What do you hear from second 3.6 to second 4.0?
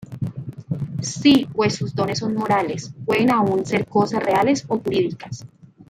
ser